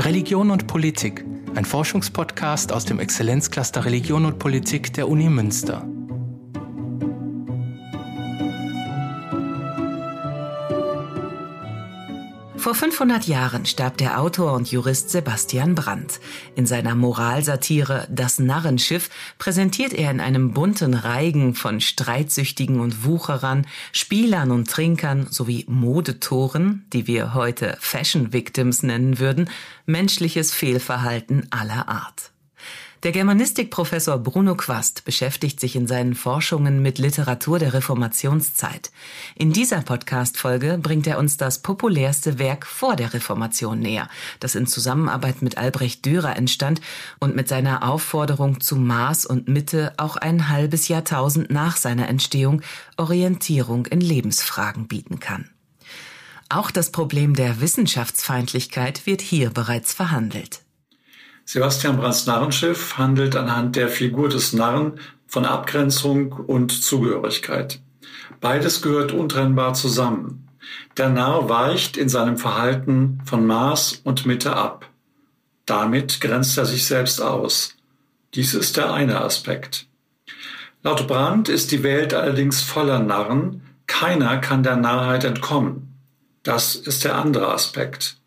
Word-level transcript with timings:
Religion 0.00 0.50
und 0.50 0.66
Politik, 0.66 1.26
ein 1.54 1.66
Forschungspodcast 1.66 2.72
aus 2.72 2.86
dem 2.86 3.00
Exzellenzcluster 3.00 3.84
Religion 3.84 4.24
und 4.24 4.38
Politik 4.38 4.94
der 4.94 5.06
Uni 5.06 5.28
Münster. 5.28 5.86
Vor 12.60 12.74
500 12.74 13.26
Jahren 13.26 13.64
starb 13.64 13.96
der 13.96 14.20
Autor 14.20 14.52
und 14.52 14.70
Jurist 14.70 15.08
Sebastian 15.08 15.74
Brandt. 15.74 16.20
In 16.56 16.66
seiner 16.66 16.94
Moralsatire 16.94 18.06
Das 18.10 18.38
Narrenschiff 18.38 19.08
präsentiert 19.38 19.94
er 19.94 20.10
in 20.10 20.20
einem 20.20 20.52
bunten 20.52 20.92
Reigen 20.92 21.54
von 21.54 21.80
Streitsüchtigen 21.80 22.80
und 22.80 23.06
Wucherern, 23.06 23.66
Spielern 23.92 24.50
und 24.50 24.70
Trinkern 24.70 25.26
sowie 25.30 25.64
Modetoren, 25.68 26.84
die 26.92 27.06
wir 27.06 27.32
heute 27.32 27.78
Fashion 27.80 28.34
Victims 28.34 28.82
nennen 28.82 29.18
würden, 29.18 29.48
menschliches 29.86 30.52
Fehlverhalten 30.52 31.46
aller 31.50 31.88
Art. 31.88 32.30
Der 33.02 33.12
Germanistikprofessor 33.12 34.18
Bruno 34.18 34.54
Quast 34.54 35.06
beschäftigt 35.06 35.58
sich 35.58 35.74
in 35.74 35.86
seinen 35.86 36.14
Forschungen 36.14 36.82
mit 36.82 36.98
Literatur 36.98 37.58
der 37.58 37.72
Reformationszeit. 37.72 38.90
In 39.34 39.54
dieser 39.54 39.80
Podcast-Folge 39.80 40.76
bringt 40.76 41.06
er 41.06 41.18
uns 41.18 41.38
das 41.38 41.62
populärste 41.62 42.38
Werk 42.38 42.66
vor 42.66 42.96
der 42.96 43.14
Reformation 43.14 43.78
näher, 43.78 44.10
das 44.38 44.54
in 44.54 44.66
Zusammenarbeit 44.66 45.40
mit 45.40 45.56
Albrecht 45.56 46.04
Dürer 46.04 46.36
entstand 46.36 46.82
und 47.20 47.34
mit 47.34 47.48
seiner 47.48 47.88
Aufforderung 47.88 48.60
zu 48.60 48.76
Maß 48.76 49.24
und 49.24 49.48
Mitte 49.48 49.94
auch 49.96 50.16
ein 50.16 50.50
halbes 50.50 50.88
Jahrtausend 50.88 51.50
nach 51.50 51.78
seiner 51.78 52.06
Entstehung 52.06 52.60
Orientierung 52.98 53.86
in 53.86 54.02
Lebensfragen 54.02 54.88
bieten 54.88 55.20
kann. 55.20 55.48
Auch 56.50 56.70
das 56.70 56.92
Problem 56.92 57.32
der 57.32 57.62
Wissenschaftsfeindlichkeit 57.62 59.06
wird 59.06 59.22
hier 59.22 59.48
bereits 59.48 59.94
verhandelt. 59.94 60.60
Sebastian 61.52 61.96
Brands 61.96 62.26
Narrenschiff 62.26 62.96
handelt 62.96 63.34
anhand 63.34 63.74
der 63.74 63.88
Figur 63.88 64.28
des 64.28 64.52
Narren 64.52 65.00
von 65.26 65.44
Abgrenzung 65.44 66.30
und 66.30 66.70
Zugehörigkeit. 66.70 67.80
Beides 68.40 68.82
gehört 68.82 69.10
untrennbar 69.10 69.74
zusammen. 69.74 70.48
Der 70.96 71.08
Narr 71.08 71.48
weicht 71.48 71.96
in 71.96 72.08
seinem 72.08 72.38
Verhalten 72.38 73.20
von 73.24 73.48
Maß 73.48 74.02
und 74.04 74.26
Mitte 74.26 74.54
ab. 74.54 74.88
Damit 75.66 76.20
grenzt 76.20 76.56
er 76.56 76.66
sich 76.66 76.86
selbst 76.86 77.20
aus. 77.20 77.76
Dies 78.34 78.54
ist 78.54 78.76
der 78.76 78.92
eine 78.92 79.20
Aspekt. 79.20 79.88
Laut 80.84 81.08
Brandt 81.08 81.48
ist 81.48 81.72
die 81.72 81.82
Welt 81.82 82.14
allerdings 82.14 82.62
voller 82.62 83.00
Narren. 83.00 83.62
Keiner 83.88 84.38
kann 84.38 84.62
der 84.62 84.76
Narrheit 84.76 85.24
entkommen. 85.24 85.96
Das 86.44 86.76
ist 86.76 87.02
der 87.02 87.16
andere 87.16 87.52
Aspekt. 87.52 88.18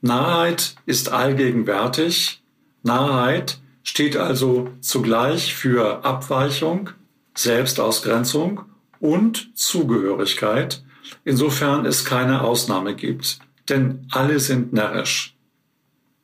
Narrheit 0.00 0.74
ist 0.86 1.12
allgegenwärtig, 1.12 2.42
Narrheit 2.88 3.58
steht 3.82 4.16
also 4.16 4.70
zugleich 4.80 5.54
für 5.54 6.04
Abweichung, 6.04 6.90
Selbstausgrenzung 7.36 8.62
und 8.98 9.56
Zugehörigkeit, 9.56 10.82
insofern 11.24 11.84
es 11.86 12.04
keine 12.04 12.42
Ausnahme 12.42 12.94
gibt, 12.96 13.38
denn 13.68 14.06
alle 14.10 14.40
sind 14.40 14.72
närrisch. 14.72 15.36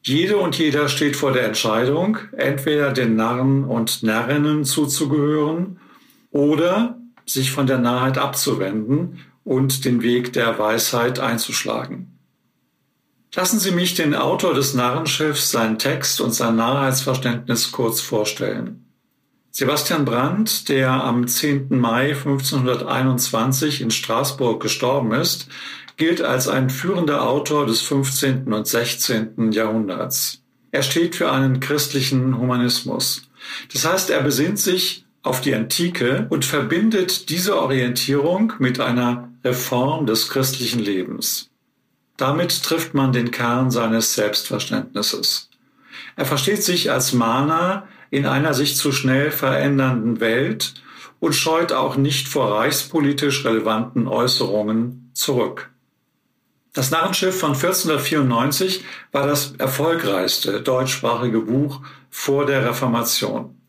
Jede 0.02 0.38
und 0.38 0.58
jeder 0.58 0.88
steht 0.88 1.16
vor 1.16 1.32
der 1.32 1.44
Entscheidung, 1.44 2.18
entweder 2.32 2.92
den 2.92 3.14
Narren 3.14 3.64
und 3.64 4.02
Närrinnen 4.02 4.64
zuzugehören 4.64 5.78
oder 6.30 6.98
sich 7.26 7.52
von 7.52 7.66
der 7.66 7.78
Narrheit 7.78 8.18
abzuwenden 8.18 9.20
und 9.44 9.84
den 9.84 10.02
Weg 10.02 10.32
der 10.32 10.58
Weisheit 10.58 11.20
einzuschlagen. 11.20 12.13
Lassen 13.36 13.58
Sie 13.58 13.72
mich 13.72 13.94
den 13.94 14.14
Autor 14.14 14.54
des 14.54 14.74
Narrenschiffs, 14.74 15.50
seinen 15.50 15.78
Text 15.78 16.20
und 16.20 16.32
sein 16.32 16.54
Narrheitsverständnis 16.54 17.72
kurz 17.72 18.00
vorstellen. 18.00 18.84
Sebastian 19.50 20.04
Brandt, 20.04 20.68
der 20.68 20.90
am 20.90 21.26
10. 21.26 21.68
Mai 21.70 22.10
1521 22.10 23.80
in 23.80 23.90
Straßburg 23.90 24.62
gestorben 24.62 25.12
ist, 25.12 25.48
gilt 25.96 26.22
als 26.22 26.46
ein 26.46 26.70
führender 26.70 27.28
Autor 27.28 27.66
des 27.66 27.80
15. 27.82 28.52
und 28.52 28.66
16. 28.66 29.50
Jahrhunderts. 29.52 30.42
Er 30.70 30.82
steht 30.82 31.16
für 31.16 31.30
einen 31.30 31.58
christlichen 31.58 32.38
Humanismus. 32.38 33.28
Das 33.72 33.84
heißt, 33.84 34.10
er 34.10 34.22
besinnt 34.22 34.60
sich 34.60 35.06
auf 35.22 35.40
die 35.40 35.54
Antike 35.54 36.26
und 36.30 36.44
verbindet 36.44 37.30
diese 37.30 37.56
Orientierung 37.56 38.52
mit 38.58 38.78
einer 38.78 39.28
Reform 39.44 40.06
des 40.06 40.28
christlichen 40.28 40.80
Lebens. 40.80 41.50
Damit 42.16 42.62
trifft 42.62 42.94
man 42.94 43.12
den 43.12 43.30
Kern 43.30 43.70
seines 43.70 44.14
Selbstverständnisses. 44.14 45.50
Er 46.16 46.24
versteht 46.24 46.62
sich 46.62 46.90
als 46.90 47.12
Mahner 47.12 47.88
in 48.10 48.26
einer 48.26 48.54
sich 48.54 48.76
zu 48.76 48.92
schnell 48.92 49.30
verändernden 49.30 50.20
Welt 50.20 50.74
und 51.18 51.34
scheut 51.34 51.72
auch 51.72 51.96
nicht 51.96 52.28
vor 52.28 52.58
reichspolitisch 52.58 53.44
relevanten 53.44 54.06
Äußerungen 54.06 55.10
zurück. 55.14 55.70
Das 56.72 56.90
Narrenschiff 56.90 57.38
von 57.38 57.54
1494 57.54 58.84
war 59.12 59.26
das 59.26 59.54
erfolgreichste 59.58 60.60
deutschsprachige 60.60 61.40
Buch 61.40 61.80
vor 62.10 62.46
der 62.46 62.64
Reformation. 62.64 63.60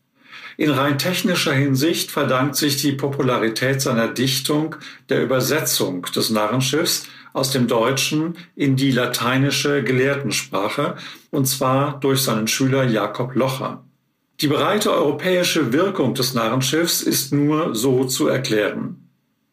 In 0.56 0.70
rein 0.70 0.98
technischer 0.98 1.52
Hinsicht 1.52 2.10
verdankt 2.10 2.56
sich 2.56 2.78
die 2.78 2.92
Popularität 2.92 3.80
seiner 3.80 4.08
Dichtung 4.08 4.76
der 5.08 5.22
Übersetzung 5.22 6.02
des 6.14 6.30
Narrenschiffs 6.30 7.06
aus 7.36 7.50
dem 7.50 7.68
Deutschen 7.68 8.34
in 8.56 8.76
die 8.76 8.90
lateinische 8.90 9.84
Gelehrtensprache, 9.84 10.96
und 11.30 11.46
zwar 11.46 12.00
durch 12.00 12.22
seinen 12.22 12.48
Schüler 12.48 12.84
Jakob 12.84 13.34
Locher. 13.34 13.84
Die 14.40 14.48
breite 14.48 14.90
europäische 14.90 15.72
Wirkung 15.72 16.14
des 16.14 16.32
Narrenschiffs 16.32 17.02
ist 17.02 17.34
nur 17.34 17.74
so 17.74 18.04
zu 18.04 18.28
erklären. 18.28 19.08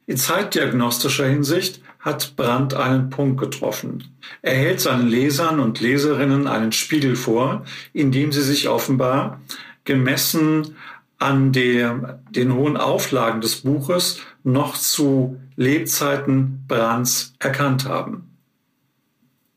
In 0.08 0.16
zeitdiagnostischer 0.16 1.28
Hinsicht 1.28 1.82
hat 2.00 2.38
Brandt 2.38 2.74
einen 2.74 3.10
Punkt 3.10 3.40
getroffen. 3.40 4.06
Er 4.42 4.56
hält 4.56 4.80
seinen 4.80 5.08
Lesern 5.10 5.60
und 5.60 5.82
Leserinnen 5.82 6.48
einen 6.48 6.72
Spiegel 6.72 7.18
vor, 7.18 7.66
in 7.92 8.14
dem 8.14 8.32
sie 8.32 8.44
sich 8.44 8.70
offenbar 8.70 9.42
gemessen 9.84 10.76
an 11.20 11.52
der, 11.52 12.22
den 12.30 12.54
hohen 12.54 12.78
Auflagen 12.78 13.42
des 13.42 13.58
Buches 13.58 14.20
noch 14.44 14.78
zu 14.78 15.40
Lebzeiten 15.56 16.66
Brands 16.68 17.34
erkannt 17.40 17.86
haben. 17.86 18.30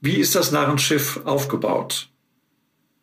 Wie 0.01 0.17
ist 0.17 0.35
das 0.35 0.53
Narrenschiff 0.53 1.21
aufgebaut? 1.25 2.09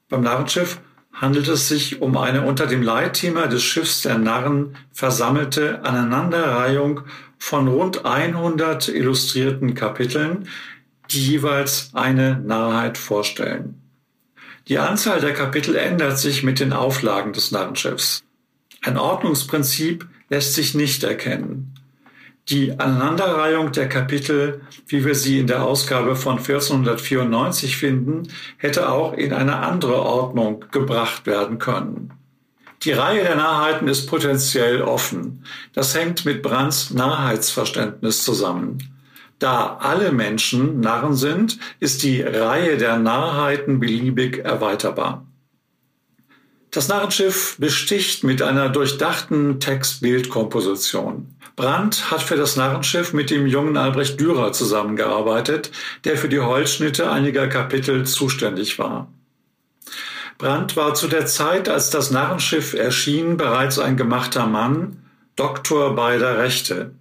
Beim 0.09 0.21
Narrenschiff 0.21 0.79
handelt 1.11 1.47
es 1.47 1.67
sich 1.67 2.01
um 2.01 2.17
eine 2.17 2.44
unter 2.44 2.67
dem 2.67 2.81
Leitthema 2.81 3.47
des 3.47 3.63
Schiffs 3.63 4.01
der 4.01 4.17
Narren 4.17 4.75
versammelte 4.91 5.83
Aneinanderreihung 5.85 7.01
von 7.38 7.67
rund 7.67 8.05
100 8.05 8.89
illustrierten 8.89 9.75
Kapiteln, 9.75 10.47
die 11.11 11.27
jeweils 11.27 11.91
eine 11.94 12.39
Narrheit 12.39 12.97
vorstellen. 12.97 13.81
Die 14.67 14.79
Anzahl 14.79 15.19
der 15.19 15.33
Kapitel 15.33 15.75
ändert 15.75 16.17
sich 16.17 16.41
mit 16.44 16.59
den 16.59 16.71
Auflagen 16.71 17.33
des 17.33 17.51
Narrenschiffs. 17.51 18.23
Ein 18.81 18.97
Ordnungsprinzip 18.97 20.07
lässt 20.29 20.53
sich 20.53 20.73
nicht 20.73 21.03
erkennen. 21.03 21.73
Die 22.50 22.78
Aneinanderreihung 22.78 23.72
der 23.72 23.88
Kapitel, 23.88 24.61
wie 24.88 25.06
wir 25.06 25.16
sie 25.16 25.39
in 25.39 25.47
der 25.47 25.63
Ausgabe 25.63 26.17
von 26.17 26.39
1494 26.39 27.78
finden, 27.78 28.23
hätte 28.57 28.89
auch 28.89 29.13
in 29.13 29.31
eine 29.31 29.57
andere 29.57 30.01
Ordnung 30.01 30.66
gebracht 30.72 31.25
werden 31.25 31.57
können. 31.57 32.12
Die 32.83 32.91
Reihe 32.91 33.23
der 33.23 33.38
Narrheiten 33.38 33.88
ist 33.88 34.07
potenziell 34.07 34.81
offen. 34.81 35.45
Das 35.72 35.95
hängt 35.95 36.25
mit 36.25 36.41
Brands 36.41 36.89
Narrheitsverständnis 36.89 38.23
zusammen. 38.23 38.78
Da 39.39 39.78
alle 39.79 40.12
Menschen 40.12 40.81
Narren 40.81 41.16
sind, 41.16 41.57
ist 41.80 42.03
die 42.03 42.21
Reihe 42.21 42.77
der 42.77 42.97
Narrheiten 42.97 43.80
beliebig 43.80 44.39
erweiterbar. 44.39 45.25
Das 46.73 46.87
Narrenschiff 46.87 47.55
besticht 47.59 48.23
mit 48.23 48.41
einer 48.41 48.67
durchdachten 48.67 49.59
Text-Bild-Komposition. 49.59 51.27
Brandt 51.55 52.09
hat 52.09 52.23
für 52.23 52.35
das 52.35 52.55
Narrenschiff 52.55 53.13
mit 53.13 53.29
dem 53.29 53.45
jungen 53.45 53.77
Albrecht 53.77 54.19
Dürer 54.19 54.53
zusammengearbeitet, 54.53 55.71
der 56.03 56.17
für 56.17 56.29
die 56.29 56.39
Holzschnitte 56.39 57.11
einiger 57.11 57.45
Kapitel 57.45 58.07
zuständig 58.07 58.79
war. 58.79 59.07
Brandt 60.39 60.75
war 60.75 60.95
zu 60.95 61.07
der 61.07 61.27
Zeit, 61.27 61.69
als 61.69 61.91
das 61.91 62.09
Narrenschiff 62.09 62.73
erschien, 62.73 63.37
bereits 63.37 63.77
ein 63.77 63.95
gemachter 63.95 64.47
Mann, 64.47 64.97
Doktor 65.35 65.95
beider 65.95 66.39
Rechte. 66.39 66.95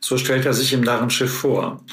So 0.00 0.16
stellt 0.16 0.46
er 0.46 0.54
sich 0.54 0.72
im 0.72 0.80
Narrenschiff 0.80 1.40
vor. 1.40 1.84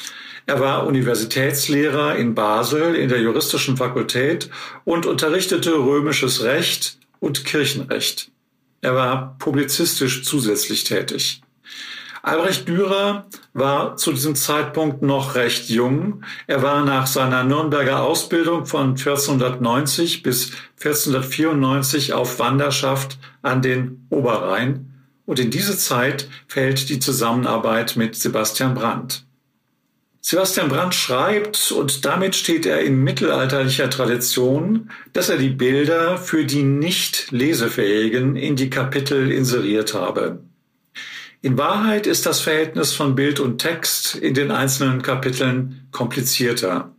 Er 0.45 0.61
war 0.61 0.87
Universitätslehrer 0.87 2.15
in 2.15 2.35
Basel 2.35 2.95
in 2.95 3.09
der 3.09 3.19
juristischen 3.19 3.75
Fakultät 3.75 4.49
und 4.85 5.05
unterrichtete 5.05 5.73
römisches 5.73 6.41
Recht, 6.43 6.97
und 7.19 7.45
Kirchenrecht. 7.45 8.31
Er 8.81 8.95
war 8.95 9.35
publizistisch 9.39 10.23
zusätzlich 10.23 10.83
tätig. 10.83 11.41
Albrecht 12.23 12.67
Dürer 12.67 13.27
war 13.53 13.95
zu 13.95 14.11
diesem 14.11 14.35
Zeitpunkt 14.35 15.01
noch 15.01 15.35
recht 15.35 15.69
jung. 15.69 16.23
Er 16.45 16.61
war 16.61 16.83
nach 16.83 17.07
seiner 17.07 17.43
Nürnberger 17.43 18.03
Ausbildung 18.03 18.65
von 18.65 18.89
1490 18.91 20.23
bis 20.23 20.51
1494 20.83 22.13
auf 22.13 22.39
Wanderschaft 22.39 23.17
an 23.41 23.61
den 23.61 24.05
Oberrhein 24.09 24.93
und 25.27 25.39
in 25.39 25.51
diese 25.51 25.77
Zeit 25.77 26.27
fällt 26.47 26.89
die 26.89 26.99
Zusammenarbeit 26.99 27.95
mit 27.95 28.15
Sebastian 28.15 28.73
Brandt. 28.73 29.26
Sebastian 30.29 30.67
Brandt 30.67 30.93
schreibt, 30.93 31.71
und 31.71 32.03
damit 32.03 32.35
steht 32.35 32.65
er 32.65 32.81
in 32.81 33.01
mittelalterlicher 33.01 33.89
Tradition, 33.89 34.91
dass 35.13 35.29
er 35.29 35.37
die 35.37 35.51
Bilder 35.51 36.17
für 36.17 36.43
die 36.43 36.63
nicht 36.63 37.31
lesefähigen 37.31 38.35
in 38.35 38.57
die 38.57 38.69
Kapitel 38.69 39.31
inseriert 39.31 39.93
habe. 39.93 40.41
In 41.41 41.57
Wahrheit 41.57 42.07
ist 42.07 42.25
das 42.25 42.41
Verhältnis 42.41 42.91
von 42.91 43.15
Bild 43.15 43.39
und 43.39 43.59
Text 43.59 44.15
in 44.15 44.33
den 44.33 44.51
einzelnen 44.51 45.01
Kapiteln 45.01 45.87
komplizierter. 45.91 46.93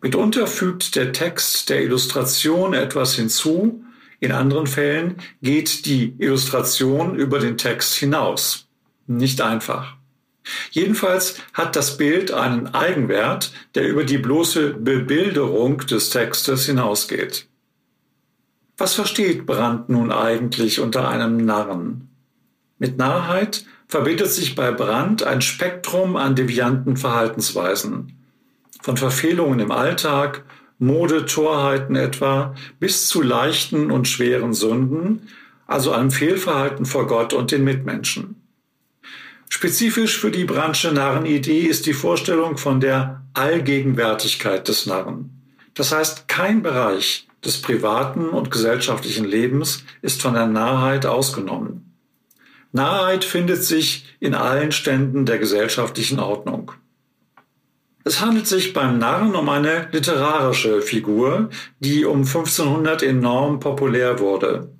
Mitunter 0.00 0.46
fügt 0.46 0.94
der 0.94 1.12
Text 1.12 1.70
der 1.70 1.82
Illustration 1.82 2.74
etwas 2.74 3.16
hinzu, 3.16 3.84
in 4.20 4.30
anderen 4.30 4.68
Fällen 4.68 5.16
geht 5.42 5.84
die 5.84 6.14
Illustration 6.18 7.16
über 7.16 7.40
den 7.40 7.58
Text 7.58 7.96
hinaus. 7.96 8.68
Nicht 9.08 9.40
einfach. 9.40 9.97
Jedenfalls 10.70 11.36
hat 11.52 11.76
das 11.76 11.96
Bild 11.96 12.32
einen 12.32 12.68
Eigenwert, 12.68 13.52
der 13.74 13.88
über 13.88 14.04
die 14.04 14.18
bloße 14.18 14.74
Bebilderung 14.74 15.78
des 15.78 16.10
Textes 16.10 16.66
hinausgeht. 16.66 17.46
Was 18.76 18.94
versteht 18.94 19.44
Brandt 19.44 19.88
nun 19.88 20.12
eigentlich 20.12 20.80
unter 20.80 21.08
einem 21.08 21.36
Narren? 21.36 22.08
Mit 22.78 22.96
Narrheit 22.96 23.64
verbindet 23.88 24.30
sich 24.30 24.54
bei 24.54 24.70
Brandt 24.70 25.24
ein 25.24 25.40
Spektrum 25.42 26.16
an 26.16 26.36
devianten 26.36 26.96
Verhaltensweisen. 26.96 28.12
Von 28.80 28.96
Verfehlungen 28.96 29.58
im 29.58 29.72
Alltag, 29.72 30.44
Mode, 30.78 31.26
Torheiten 31.26 31.96
etwa, 31.96 32.54
bis 32.78 33.08
zu 33.08 33.20
leichten 33.20 33.90
und 33.90 34.06
schweren 34.06 34.54
Sünden, 34.54 35.28
also 35.66 35.90
einem 35.90 36.12
Fehlverhalten 36.12 36.86
vor 36.86 37.08
Gott 37.08 37.32
und 37.32 37.50
den 37.50 37.64
Mitmenschen. 37.64 38.37
Spezifisch 39.48 40.18
für 40.18 40.30
die 40.30 40.44
Branche 40.44 40.92
Narrenidee 40.92 41.62
ist 41.62 41.86
die 41.86 41.94
Vorstellung 41.94 42.58
von 42.58 42.80
der 42.80 43.22
Allgegenwärtigkeit 43.34 44.68
des 44.68 44.86
Narren. 44.86 45.42
Das 45.74 45.92
heißt, 45.92 46.28
kein 46.28 46.62
Bereich 46.62 47.26
des 47.44 47.62
privaten 47.62 48.28
und 48.28 48.50
gesellschaftlichen 48.50 49.24
Lebens 49.24 49.84
ist 50.02 50.20
von 50.20 50.34
der 50.34 50.46
Narrheit 50.46 51.06
ausgenommen. 51.06 51.94
Narrheit 52.72 53.24
findet 53.24 53.64
sich 53.64 54.06
in 54.20 54.34
allen 54.34 54.72
Ständen 54.72 55.24
der 55.24 55.38
gesellschaftlichen 55.38 56.20
Ordnung. 56.20 56.72
Es 58.04 58.20
handelt 58.20 58.46
sich 58.46 58.72
beim 58.72 58.98
Narren 58.98 59.34
um 59.34 59.48
eine 59.48 59.88
literarische 59.92 60.82
Figur, 60.82 61.50
die 61.78 62.04
um 62.04 62.18
1500 62.18 63.02
enorm 63.02 63.60
populär 63.60 64.18
wurde. 64.18 64.70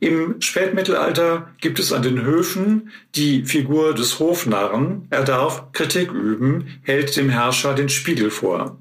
Im 0.00 0.40
Spätmittelalter 0.40 1.52
gibt 1.60 1.78
es 1.78 1.92
an 1.92 2.02
den 2.02 2.22
Höfen 2.22 2.90
die 3.14 3.44
Figur 3.44 3.94
des 3.94 4.18
Hofnarren. 4.18 5.06
Er 5.10 5.24
darf 5.24 5.72
Kritik 5.72 6.12
üben, 6.12 6.66
hält 6.82 7.16
dem 7.16 7.30
Herrscher 7.30 7.74
den 7.74 7.88
Spiegel 7.88 8.30
vor. 8.30 8.78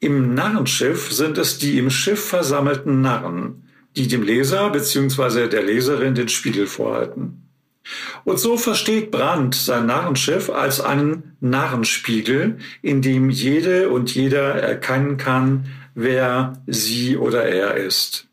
Im 0.00 0.34
Narrenschiff 0.34 1.12
sind 1.12 1.38
es 1.38 1.58
die 1.58 1.78
im 1.78 1.90
Schiff 1.90 2.24
versammelten 2.24 3.00
Narren, 3.00 3.64
die 3.96 4.06
dem 4.06 4.22
Leser 4.22 4.70
bzw. 4.70 5.48
der 5.48 5.62
Leserin 5.62 6.14
den 6.14 6.28
Spiegel 6.28 6.66
vorhalten. 6.66 7.48
Und 8.24 8.38
so 8.38 8.56
versteht 8.56 9.10
Brandt 9.10 9.54
sein 9.54 9.86
Narrenschiff 9.86 10.50
als 10.50 10.80
einen 10.80 11.36
Narrenspiegel, 11.40 12.58
in 12.82 13.02
dem 13.02 13.30
jede 13.30 13.88
und 13.88 14.14
jeder 14.14 14.54
erkennen 14.54 15.16
kann, 15.16 15.66
wer 15.94 16.62
sie 16.66 17.16
oder 17.16 17.44
er 17.46 17.74
ist. 17.74 18.27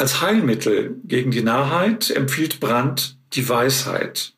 Als 0.00 0.22
Heilmittel 0.22 0.96
gegen 1.04 1.30
die 1.30 1.42
Narrheit 1.42 2.08
empfiehlt 2.08 2.58
Brandt 2.58 3.18
die 3.34 3.46
Weisheit. 3.46 4.32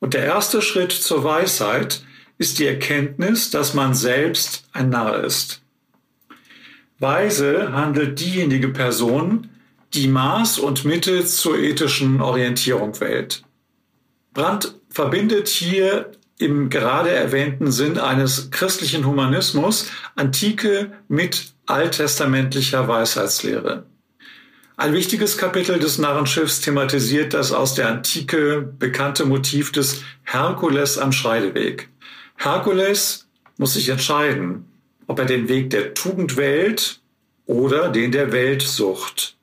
Und 0.00 0.12
der 0.12 0.24
erste 0.24 0.60
Schritt 0.60 0.90
zur 0.90 1.22
Weisheit 1.22 2.02
ist 2.36 2.58
die 2.58 2.66
Erkenntnis, 2.66 3.50
dass 3.50 3.74
man 3.74 3.94
selbst 3.94 4.64
ein 4.72 4.90
Narr 4.90 5.22
ist. 5.22 5.62
Weise 6.98 7.70
handelt 7.70 8.18
diejenige 8.18 8.70
Person, 8.70 9.50
die 9.94 10.08
Maß 10.08 10.58
und 10.58 10.84
Mitte 10.84 11.24
zur 11.24 11.56
ethischen 11.56 12.20
Orientierung 12.20 12.98
wählt. 13.00 13.44
Brandt 14.34 14.74
verbindet 14.90 15.46
hier 15.46 16.10
im 16.38 16.70
gerade 16.70 17.10
erwähnten 17.10 17.70
Sinn 17.70 17.98
eines 17.98 18.50
christlichen 18.50 19.06
Humanismus 19.06 19.92
Antike 20.16 20.90
mit 21.06 21.52
alttestamentlicher 21.66 22.88
Weisheitslehre. 22.88 23.86
Ein 24.80 24.92
wichtiges 24.92 25.36
Kapitel 25.36 25.80
des 25.80 25.98
Narrenschiffs 25.98 26.60
thematisiert 26.60 27.34
das 27.34 27.50
aus 27.50 27.74
der 27.74 27.88
Antike 27.88 28.72
bekannte 28.78 29.24
Motiv 29.24 29.72
des 29.72 30.04
Herkules 30.22 30.98
am 30.98 31.10
Scheideweg. 31.10 31.88
Herkules 32.36 33.26
muss 33.56 33.74
sich 33.74 33.88
entscheiden, 33.88 34.66
ob 35.08 35.18
er 35.18 35.24
den 35.24 35.48
Weg 35.48 35.70
der 35.70 35.94
Tugend 35.94 36.36
wählt 36.36 37.00
oder 37.44 37.88
den 37.88 38.12
der 38.12 38.30
Weltsucht. 38.30 39.36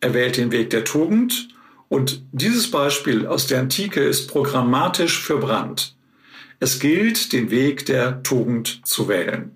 Er 0.00 0.14
wählt 0.14 0.38
den 0.38 0.52
Weg 0.52 0.70
der 0.70 0.84
Tugend 0.86 1.48
und 1.90 2.22
dieses 2.32 2.70
Beispiel 2.70 3.26
aus 3.26 3.46
der 3.46 3.60
Antike 3.60 4.02
ist 4.02 4.28
programmatisch 4.28 5.20
für 5.20 5.36
Brand. 5.36 5.94
Es 6.60 6.80
gilt, 6.80 7.34
den 7.34 7.50
Weg 7.50 7.84
der 7.84 8.22
Tugend 8.22 8.80
zu 8.86 9.06
wählen. 9.06 9.50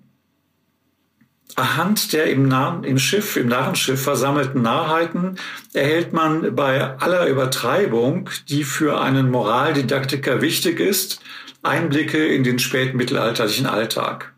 Anhand 1.59 2.13
der 2.13 2.29
im, 2.29 2.47
Narren, 2.47 2.83
im 2.83 2.99
Schiff, 2.99 3.35
im 3.35 3.47
Narrenschiff 3.47 3.99
versammelten 3.99 4.61
Narrheiten 4.61 5.39
erhält 5.73 6.13
man 6.13 6.55
bei 6.55 6.95
aller 6.99 7.25
Übertreibung, 7.25 8.29
die 8.47 8.63
für 8.63 9.01
einen 9.01 9.31
Moraldidaktiker 9.31 10.41
wichtig 10.41 10.79
ist, 10.79 11.19
Einblicke 11.63 12.23
in 12.27 12.43
den 12.43 12.59
spätmittelalterlichen 12.59 13.65
Alltag. 13.65 14.35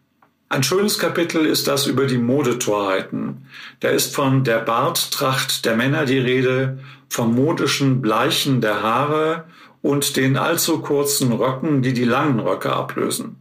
Ein 0.47 0.63
schönes 0.63 0.97
Kapitel 0.97 1.45
ist 1.45 1.67
das 1.67 1.87
über 1.87 2.05
die 2.05 2.17
Modetorheiten. 2.17 3.47
Da 3.81 3.89
ist 3.89 4.15
von 4.15 4.45
der 4.45 4.59
Barttracht 4.59 5.65
der 5.65 5.75
Männer 5.75 6.05
die 6.05 6.19
Rede, 6.19 6.79
vom 7.09 7.35
modischen 7.35 8.01
Bleichen 8.01 8.61
der 8.61 8.81
Haare 8.81 9.43
und 9.81 10.15
den 10.15 10.37
allzu 10.37 10.79
kurzen 10.79 11.33
Röcken, 11.33 11.81
die 11.81 11.91
die 11.91 12.05
langen 12.05 12.39
Röcke 12.39 12.71
ablösen. 12.71 13.35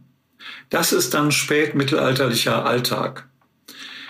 Das 0.69 0.91
ist 0.91 1.13
dann 1.13 1.31
spätmittelalterlicher 1.31 2.65
Alltag. 2.65 3.29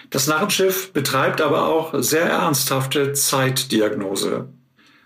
Das 0.10 0.28
Narrenschiff 0.28 0.92
betreibt 0.92 1.42
aber 1.42 1.68
auch 1.68 1.94
sehr 2.02 2.26
ernsthafte 2.26 3.14
Zeitdiagnose. 3.14 4.50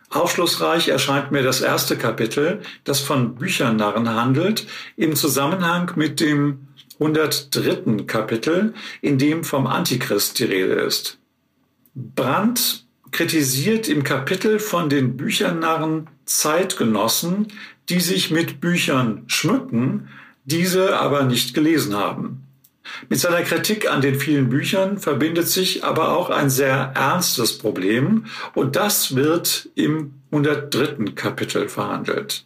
Aufschlussreich 0.10 0.90
erscheint 0.90 1.32
mir 1.32 1.44
das 1.44 1.62
erste 1.62 1.98
Kapitel, 1.98 2.62
das 2.84 3.00
von 3.00 3.36
Büchernarren 3.36 4.10
handelt, 4.10 4.68
im 4.96 5.16
Zusammenhang 5.16 5.92
mit 5.96 6.20
dem 6.20 6.68
103. 7.00 8.04
Kapitel, 8.06 8.74
in 9.02 9.18
dem 9.18 9.44
vom 9.44 9.66
Antichrist 9.68 10.40
die 10.40 10.46
Rede 10.46 10.74
ist. 10.74 11.18
Brandt 11.96 12.86
kritisiert 13.12 13.88
im 13.88 14.04
Kapitel 14.04 14.60
von 14.60 14.90
den 14.90 15.18
Büchernarren 15.18 16.10
Zeitgenossen, 16.26 17.48
die 17.90 18.00
sich 18.00 18.32
mit 18.32 18.62
Büchern 18.62 19.24
schmücken, 19.28 20.08
diese 20.46 21.00
aber 21.00 21.24
nicht 21.24 21.54
gelesen 21.54 21.96
haben. 21.96 22.43
Mit 23.10 23.20
seiner 23.20 23.42
Kritik 23.42 23.90
an 23.90 24.02
den 24.02 24.16
vielen 24.16 24.50
Büchern 24.50 24.98
verbindet 24.98 25.48
sich 25.48 25.84
aber 25.84 26.18
auch 26.18 26.30
ein 26.30 26.50
sehr 26.50 26.92
ernstes 26.96 27.58
Problem 27.58 28.25
und 28.54 28.75
das 28.75 29.16
wird 29.16 29.70
im 29.75 30.13
103. 30.32 31.13
Kapitel 31.16 31.70
verhandelt. 31.70 32.46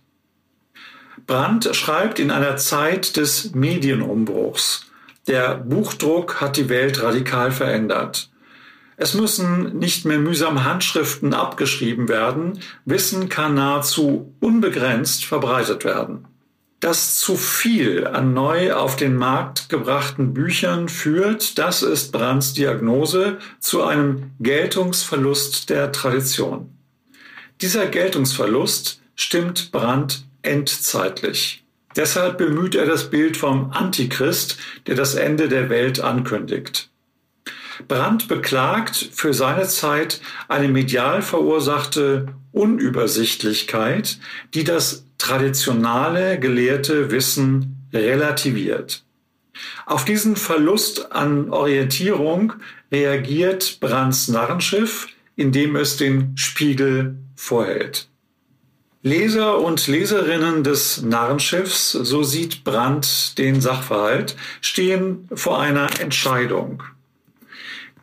Brandt 1.25 1.75
schreibt 1.75 2.19
in 2.19 2.31
einer 2.31 2.57
Zeit 2.57 3.17
des 3.17 3.53
Medienumbruchs. 3.53 4.85
Der 5.27 5.55
Buchdruck 5.55 6.39
hat 6.39 6.55
die 6.55 6.69
Welt 6.69 7.03
radikal 7.03 7.51
verändert. 7.51 8.29
Es 8.95 9.13
müssen 9.13 9.77
nicht 9.77 10.05
mehr 10.05 10.19
mühsam 10.19 10.63
Handschriften 10.63 11.33
abgeschrieben 11.33 12.07
werden, 12.07 12.59
Wissen 12.85 13.29
kann 13.29 13.53
nahezu 13.53 14.33
unbegrenzt 14.39 15.25
verbreitet 15.25 15.83
werden. 15.85 16.25
Das 16.87 17.17
zu 17.17 17.35
viel 17.35 18.07
an 18.07 18.33
neu 18.33 18.71
auf 18.71 18.95
den 18.95 19.17
Markt 19.17 19.67
gebrachten 19.67 20.33
Büchern 20.33 20.87
führt, 20.87 21.57
das 21.57 21.83
ist 21.83 22.13
Brands 22.13 22.53
Diagnose, 22.53 23.39
zu 23.59 23.83
einem 23.83 24.31
Geltungsverlust 24.39 25.69
der 25.69 25.91
Tradition. 25.91 26.77
Dieser 27.59 27.87
Geltungsverlust 27.87 29.01
stimmt 29.15 29.73
Brand 29.73 30.23
endzeitlich. 30.43 31.65
Deshalb 31.97 32.37
bemüht 32.37 32.73
er 32.73 32.85
das 32.85 33.09
Bild 33.09 33.35
vom 33.35 33.71
Antichrist, 33.71 34.57
der 34.85 34.95
das 34.95 35.15
Ende 35.15 35.49
der 35.49 35.69
Welt 35.69 35.99
ankündigt. 35.99 36.86
Brandt 37.87 38.27
beklagt 38.27 39.09
für 39.11 39.33
seine 39.33 39.67
Zeit 39.67 40.21
eine 40.47 40.67
medial 40.67 41.21
verursachte 41.21 42.27
Unübersichtlichkeit, 42.51 44.17
die 44.53 44.63
das 44.63 45.05
traditionale 45.17 46.39
gelehrte 46.39 47.11
Wissen 47.11 47.87
relativiert. 47.93 49.03
Auf 49.85 50.05
diesen 50.05 50.35
Verlust 50.35 51.11
an 51.11 51.49
Orientierung 51.49 52.53
reagiert 52.91 53.79
Brandts 53.79 54.27
Narrenschiff, 54.27 55.07
indem 55.35 55.75
es 55.75 55.97
den 55.97 56.37
Spiegel 56.37 57.17
vorhält. 57.35 58.07
Leser 59.03 59.59
und 59.59 59.87
Leserinnen 59.87 60.63
des 60.63 61.01
Narrenschiffs, 61.01 61.91
so 61.91 62.23
sieht 62.23 62.63
Brandt 62.63 63.37
den 63.37 63.61
Sachverhalt, 63.61 64.35
stehen 64.59 65.29
vor 65.33 65.61
einer 65.61 65.87
Entscheidung. 66.01 66.83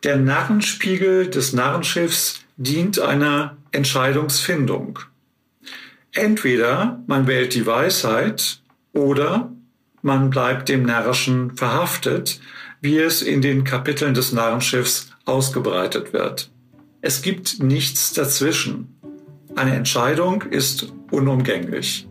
Der 0.05 0.17
Narrenspiegel 0.17 1.31
des 1.31 1.53
Narrenschiffs 1.53 2.45
dient 2.57 2.99
einer 2.99 3.57
Entscheidungsfindung. 3.71 4.99
Entweder 6.13 7.03
man 7.07 7.25
wählt 7.25 7.55
die 7.55 7.65
Weisheit 7.65 8.61
oder 8.93 9.51
man 10.03 10.29
bleibt 10.29 10.69
dem 10.69 10.83
Närrischen 10.83 11.57
verhaftet, 11.57 12.39
wie 12.81 12.99
es 12.99 13.23
in 13.23 13.41
den 13.41 13.63
Kapiteln 13.63 14.13
des 14.13 14.31
Narrenschiffs 14.31 15.09
ausgebreitet 15.25 16.13
wird. 16.13 16.51
Es 17.01 17.23
gibt 17.23 17.63
nichts 17.63 18.13
dazwischen. 18.13 18.99
Eine 19.55 19.73
Entscheidung 19.73 20.43
ist 20.43 20.93
unumgänglich. 21.09 22.07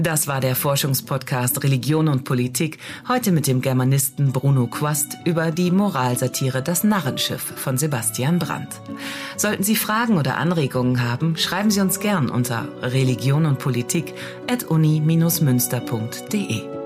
Das 0.00 0.28
war 0.28 0.40
der 0.40 0.54
Forschungspodcast 0.54 1.64
Religion 1.64 2.06
und 2.06 2.22
Politik, 2.22 2.78
heute 3.08 3.32
mit 3.32 3.48
dem 3.48 3.60
Germanisten 3.60 4.30
Bruno 4.30 4.68
Quast 4.68 5.16
über 5.24 5.50
die 5.50 5.72
Moralsatire 5.72 6.62
Das 6.62 6.84
Narrenschiff 6.84 7.42
von 7.42 7.76
Sebastian 7.76 8.38
Brandt. 8.38 8.80
Sollten 9.36 9.64
Sie 9.64 9.74
Fragen 9.74 10.16
oder 10.16 10.36
Anregungen 10.36 11.02
haben, 11.02 11.36
schreiben 11.36 11.72
Sie 11.72 11.80
uns 11.80 11.98
gern 11.98 12.30
unter 12.30 12.68
Religion 12.80 13.44
und 13.44 13.58
Politik 13.58 14.14
at 14.48 14.62
uni-münster.de. 14.62 16.77